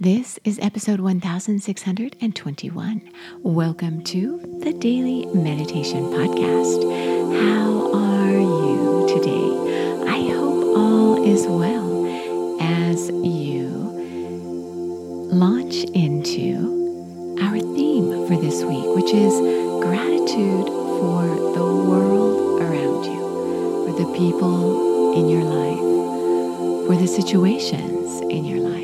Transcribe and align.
This 0.00 0.40
is 0.42 0.58
episode 0.58 0.98
1621. 0.98 3.12
Welcome 3.44 4.02
to 4.02 4.40
the 4.58 4.72
Daily 4.72 5.24
Meditation 5.26 6.06
Podcast. 6.06 6.82
How 7.40 7.92
are 7.94 8.32
you 8.32 9.06
today? 9.08 10.10
I 10.10 10.18
hope 10.34 10.76
all 10.76 11.24
is 11.24 11.46
well 11.46 12.08
as 12.60 13.08
you 13.08 13.68
launch 15.32 15.84
into 15.94 17.38
our 17.40 17.60
theme 17.60 18.26
for 18.26 18.36
this 18.36 18.64
week, 18.64 18.96
which 18.96 19.14
is 19.14 19.32
gratitude 19.80 20.66
for 20.66 21.24
the 21.54 21.62
world 21.62 22.60
around 22.60 23.04
you, 23.04 23.86
for 23.86 23.92
the 23.96 24.06
people 24.18 25.12
in 25.16 25.28
your 25.28 25.44
life, 25.44 25.78
for 26.88 26.96
the 26.96 27.06
situations 27.06 28.20
in 28.22 28.44
your 28.44 28.58
life 28.58 28.83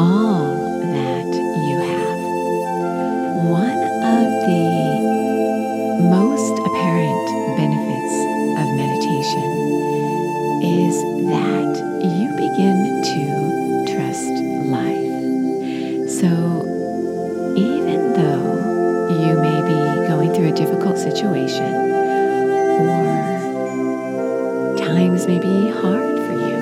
all 0.00 0.56
that 0.80 1.28
you 1.68 1.76
have. 1.92 2.20
One 3.44 3.82
of 4.16 4.26
the 4.48 4.68
most 6.08 6.54
apparent 6.68 7.26
benefits 7.60 8.14
of 8.60 8.66
meditation 8.80 9.48
is 10.64 10.94
that 11.28 11.72
you 12.00 12.28
begin 12.32 12.76
to 13.12 13.22
trust 13.92 14.34
life. 14.72 15.12
So 16.08 16.30
even 17.58 17.98
though 18.14 18.48
you 19.20 19.32
may 19.36 19.60
be 19.68 19.80
going 20.08 20.32
through 20.32 20.48
a 20.48 20.56
difficult 20.56 20.96
situation 20.96 21.72
or 22.88 23.04
times 24.78 25.26
may 25.26 25.38
be 25.38 25.68
hard 25.68 26.16
for 26.26 26.32
you, 26.48 26.58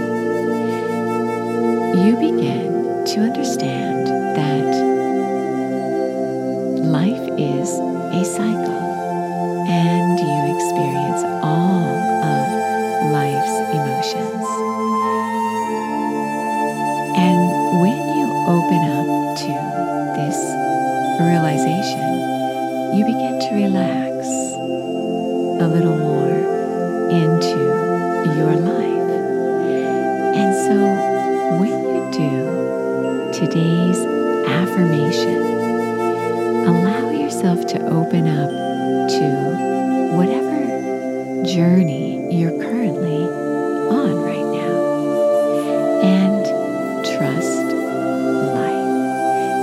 you 2.04 2.16
begin 2.16 2.47
to 3.08 3.20
understand 3.20 4.06
that 4.36 4.68
life 6.84 7.26
is 7.38 7.70
a 8.12 8.22
cycle 8.22 9.64
and 9.66 10.20
you 10.20 10.40
experience 10.54 11.24
all 11.42 11.88
of 11.88 12.44
life's 13.10 13.56
emotions. 13.72 14.44
And 17.16 17.40
when 17.80 17.96
you 18.18 18.26
open 18.44 18.82
up 18.92 19.08
to 19.40 19.56
this 20.20 20.36
realization, 21.18 22.12
you 22.94 23.06
begin 23.06 23.40
to 23.40 23.54
relax 23.54 24.28
a 25.62 25.66
little 25.66 25.96
more 25.96 26.28
into 27.08 27.58
your 28.36 28.54
life. 28.54 29.10
And 30.36 30.54
so 30.54 30.76
when 31.58 31.77
today's 33.38 34.04
affirmation. 34.48 35.36
Allow 36.66 37.10
yourself 37.12 37.64
to 37.68 37.86
open 37.86 38.26
up 38.26 38.50
to 38.50 40.16
whatever 40.16 41.44
journey 41.44 42.34
you're 42.34 42.58
currently 42.58 43.22
on 43.94 44.16
right 44.16 44.42
now 44.42 46.00
and 46.02 46.46
trust 47.06 47.62
life. 48.58 48.90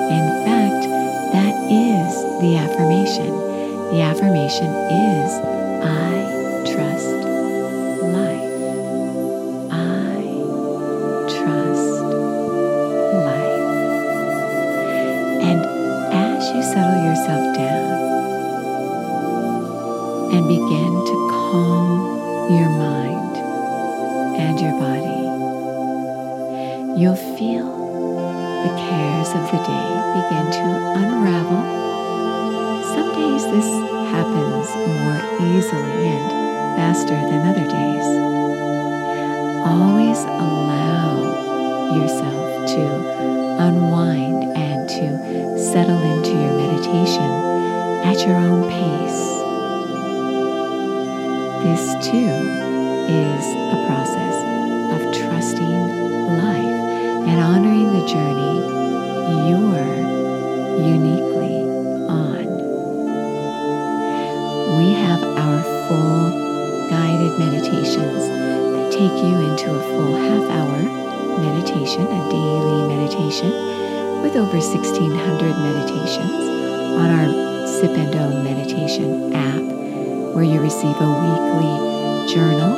In 0.10 0.26
fact, 0.46 0.88
that 1.34 1.56
is 1.70 2.16
the 2.40 2.56
affirmation. 2.56 3.30
The 3.92 4.02
affirmation 4.04 4.72
is 4.72 5.55
yourself 17.26 17.56
down 17.56 17.90
and 20.32 20.48
begin 20.48 20.94
to 21.10 21.16
calm 21.32 22.52
your 22.52 22.70
mind 22.70 23.38
and 24.38 24.60
your 24.60 24.74
body. 24.80 25.26
You'll 27.02 27.16
feel 27.16 27.66
the 27.66 28.70
cares 28.78 29.30
of 29.30 29.44
the 29.50 29.58
day 29.58 29.90
begin 30.14 30.52
to 30.54 30.66
unravel. 31.02 31.64
Some 32.94 33.10
days 33.16 33.44
this 33.46 33.70
happens 34.14 34.68
more 34.86 35.18
easily 35.50 36.08
and 36.14 36.30
faster 36.78 37.16
than 37.16 37.42
other 37.48 37.66
days. 37.66 38.08
Always 39.66 40.20
allow 40.20 41.10
yourself 41.98 42.70
to 42.76 42.84
unwind 43.66 44.65
to 44.88 45.58
settle 45.58 45.98
into 45.98 46.30
your 46.30 46.54
meditation 46.54 47.30
at 48.06 48.20
your 48.26 48.36
own 48.36 48.70
pace. 48.70 49.22
This 51.66 52.06
too 52.06 52.34
is 53.10 53.46
a 53.74 53.80
process 53.88 54.36
of 54.94 55.02
trusting 55.12 55.82
life 56.38 56.82
and 57.26 57.40
honoring 57.40 57.94
the 57.94 58.06
journey 58.06 58.62
you're 59.50 59.96
uniquely 60.78 61.66
on. 62.08 62.46
We 64.78 64.94
have 64.94 65.24
our 65.24 65.64
full 65.88 66.90
guided 66.92 67.40
meditations 67.40 68.28
that 68.30 68.92
take 68.92 69.18
you 69.24 69.36
into 69.50 69.74
a 69.74 69.82
full 69.82 70.16
half 70.16 70.50
hour 70.52 70.78
meditation, 71.42 72.06
a 72.06 72.30
daily 72.30 72.88
meditation 72.88 73.85
with 74.26 74.38
over 74.38 74.58
1600 74.58 75.14
meditations 75.14 76.50
on 76.98 77.12
our 77.14 77.30
Sip 77.68 77.92
and 77.92 78.16
Om 78.16 78.44
meditation 78.44 79.32
app, 79.36 79.62
where 80.34 80.44
you 80.44 80.60
receive 80.60 80.98
a 80.98 81.12
weekly 81.22 82.34
journal 82.34 82.74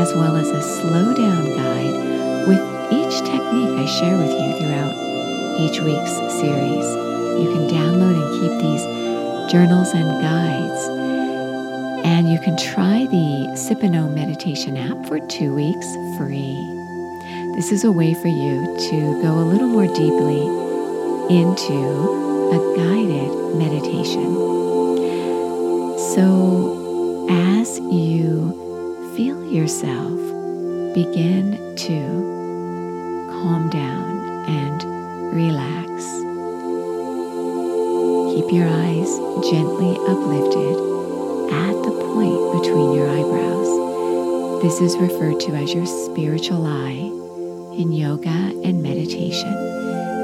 as 0.00 0.14
well 0.14 0.34
as 0.34 0.48
a 0.48 0.62
slow 0.62 1.12
down 1.12 1.44
guide 1.44 2.48
with 2.48 2.62
each 2.90 3.18
technique 3.20 3.76
I 3.76 3.84
share 3.84 4.16
with 4.16 4.32
you 4.32 4.48
throughout 4.56 4.96
each 5.60 5.78
week's 5.80 6.16
series. 6.40 6.88
You 7.36 7.52
can 7.52 7.68
download 7.68 8.16
and 8.16 8.32
keep 8.40 8.54
these 8.64 9.52
journals 9.52 9.92
and 9.92 10.08
guides. 10.22 10.88
And 12.06 12.32
you 12.32 12.40
can 12.40 12.56
try 12.56 13.04
the 13.10 13.54
Sip 13.58 13.82
and 13.82 13.94
Om 13.94 14.14
meditation 14.14 14.78
app 14.78 15.04
for 15.04 15.20
two 15.28 15.54
weeks 15.54 15.86
free. 16.16 16.81
This 17.54 17.70
is 17.70 17.84
a 17.84 17.92
way 17.92 18.14
for 18.14 18.28
you 18.28 18.64
to 18.88 19.22
go 19.22 19.38
a 19.38 19.44
little 19.44 19.68
more 19.68 19.86
deeply 19.86 20.40
into 21.28 21.76
a 22.50 22.76
guided 22.76 23.56
meditation. 23.56 24.34
So, 26.14 27.28
as 27.28 27.78
you 27.78 29.12
feel 29.14 29.44
yourself 29.44 30.18
begin 30.94 31.76
to 31.76 33.28
calm 33.30 33.68
down 33.68 34.48
and 34.48 34.82
relax, 35.34 36.06
keep 38.34 38.50
your 38.50 38.66
eyes 38.66 39.10
gently 39.50 39.92
uplifted 40.08 40.74
at 41.52 41.76
the 41.84 41.92
point 42.14 42.62
between 42.62 42.92
your 42.94 43.10
eyebrows. 43.10 44.62
This 44.62 44.80
is 44.80 44.96
referred 44.96 45.38
to 45.40 45.52
as 45.54 45.74
your 45.74 45.84
spiritual 45.84 46.66
eye 46.66 47.21
in 47.74 47.92
yoga 47.92 48.28
and 48.28 48.82
meditation. 48.82 49.52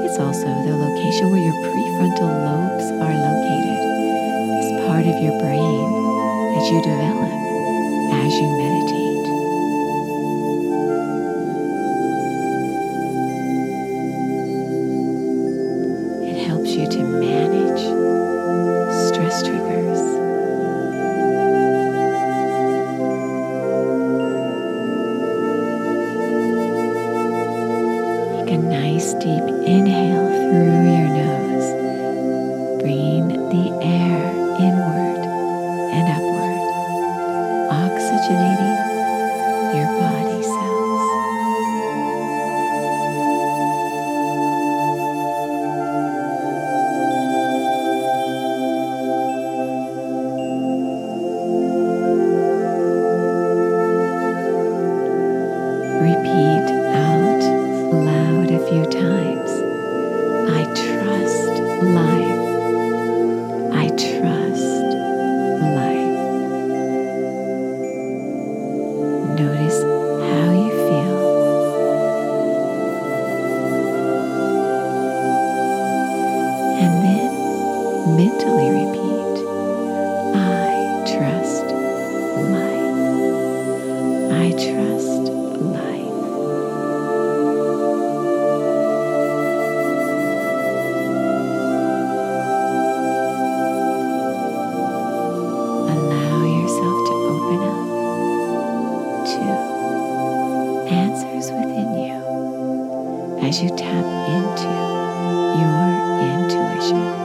It's 0.05 0.19
also 0.19 0.45
the 0.45 0.75
location 0.75 1.31
where 1.31 1.43
your 1.43 1.53
prefrontal 1.65 2.29
lobes 2.29 2.91
are 2.91 3.15
located, 3.27 3.79
this 4.61 4.87
part 4.87 5.05
of 5.05 5.17
your 5.23 5.39
brain 5.39 5.89
that 6.53 6.71
you 6.71 6.81
develop 6.81 7.31
as 8.13 8.33
you 8.33 8.47
meditate. 8.57 9.08
Nice 28.79 29.13
deep 29.15 29.43
inhale 29.67 30.29
through 30.39 30.79
your 30.95 31.09
nose, 31.21 31.69
bringing 32.81 33.27
the 33.53 33.65
air 33.83 34.19
inward 34.67 35.21
and 35.97 36.05
upward, 36.15 36.59
oxygenating 37.83 38.79
your 39.75 39.89
body 39.99 40.41
cells. 40.51 41.07
Repeat 56.01 56.48
answers 100.91 101.51
within 101.51 101.93
you 102.03 103.39
as 103.47 103.61
you 103.61 103.69
tap 103.69 104.05
into 104.29 104.69
your 105.59 105.89
intuition. 106.33 107.18